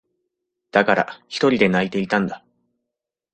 [0.71, 2.43] だから、ひとりで泣いていたんだ。